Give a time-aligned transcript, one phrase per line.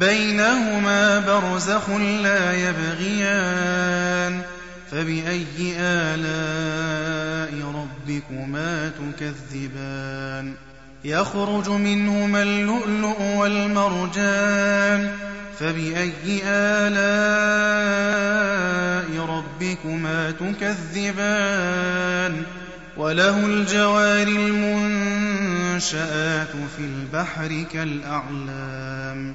[0.00, 4.40] بينهما برزخ لا يبغيان
[4.90, 5.46] فبأي
[5.78, 10.54] آلاء ربكما تكذبان
[11.04, 15.10] يخرج منهما اللؤلؤ والمرجان
[15.58, 17.64] فبأي آلاء
[19.26, 21.74] ربكما تكذبان
[22.96, 25.92] وله الجوار المنشآت
[26.76, 29.34] في البحر كالأعلام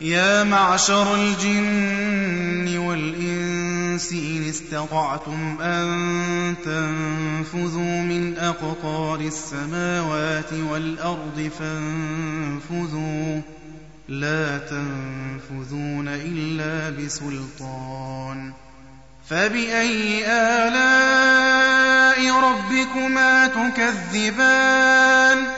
[0.00, 13.40] يا معشر الجن والإنس إن استطعتم أن تنفذوا من أقطار السماوات والأرض فانفذوا.
[14.08, 18.52] لا تنفذون إلا بسلطان.
[19.28, 25.57] فبأي آلاء ربكما تكذبان؟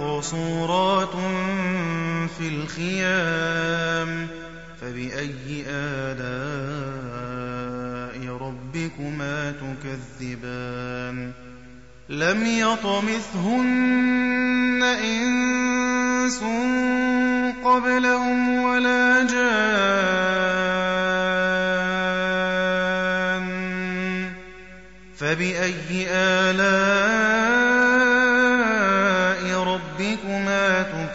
[0.00, 1.14] مقصورات
[2.38, 4.28] في الخيام
[4.80, 7.02] فبأي آلاء
[8.36, 11.32] ربكما تكذبان
[12.08, 13.62] لم يطمثهن
[14.82, 16.40] إنس
[17.64, 19.82] قبلهم ولا جان
[25.16, 27.21] فبأي آلاء